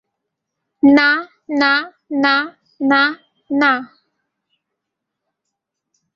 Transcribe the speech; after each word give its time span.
না 0.83 1.09
না 1.61 1.73
না 2.23 2.35
না 2.81 3.01
না। 3.49 3.71